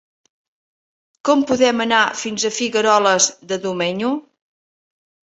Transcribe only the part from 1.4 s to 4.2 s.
podem anar fins a Figueroles de Domenyo?